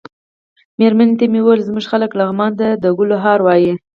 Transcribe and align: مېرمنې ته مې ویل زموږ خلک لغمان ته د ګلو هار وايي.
مېرمنې 0.79 1.15
ته 1.19 1.25
مې 1.31 1.41
ویل 1.43 1.61
زموږ 1.67 1.85
خلک 1.91 2.11
لغمان 2.19 2.51
ته 2.59 2.67
د 2.83 2.85
ګلو 2.97 3.17
هار 3.23 3.39
وايي. 3.43 3.73